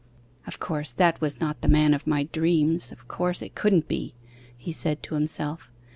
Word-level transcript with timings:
'Of 0.47 0.59
course, 0.59 0.93
that 0.93 1.21
was 1.21 1.39
not 1.39 1.61
the 1.61 1.67
man 1.67 1.93
of 1.93 2.07
my 2.07 2.23
dreams 2.23 2.91
of 2.91 3.07
course, 3.07 3.43
it 3.43 3.53
couldn't 3.53 3.87
be!' 3.87 4.15
he 4.57 4.71
said 4.71 5.03
to 5.03 5.13
himself. 5.13 5.69